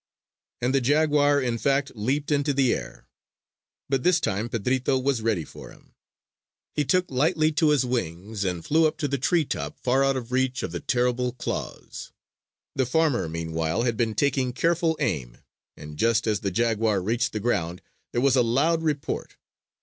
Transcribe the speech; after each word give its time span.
And 0.63 0.73
the 0.73 0.81
jaguar, 0.81 1.39
in 1.39 1.59
fact, 1.59 1.91
leaped 1.93 2.31
into 2.31 2.55
the 2.55 2.73
air. 2.73 3.05
But 3.87 4.01
this 4.01 4.19
time 4.19 4.49
Pedrito 4.49 4.97
was 4.97 5.21
ready 5.21 5.43
for 5.45 5.69
him. 5.69 5.93
He 6.73 6.83
took 6.85 7.11
lightly 7.11 7.51
to 7.51 7.69
his 7.69 7.85
wings 7.85 8.43
and 8.43 8.65
flew 8.65 8.87
up 8.87 8.97
to 8.97 9.07
the 9.07 9.19
tree 9.19 9.45
top 9.45 9.77
far 9.79 10.03
out 10.03 10.17
of 10.17 10.31
reach 10.31 10.63
of 10.63 10.71
the 10.71 10.79
terrible 10.79 11.33
claws. 11.33 12.11
The 12.75 12.87
farmer, 12.87 13.29
meanwhile, 13.29 13.83
had 13.83 13.95
been 13.95 14.15
taking 14.15 14.53
careful 14.53 14.97
aim; 14.99 15.37
and 15.77 15.97
just 15.99 16.25
as 16.25 16.39
the 16.39 16.49
jaguar 16.49 16.99
reached 16.99 17.31
the 17.31 17.39
ground, 17.39 17.83
there 18.11 18.21
was 18.21 18.35
a 18.35 18.41
loud 18.41 18.81
report. 18.81 19.37